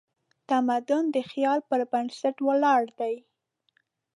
[0.49, 3.13] تمدن د خیال پر بنسټ ولاړ دی.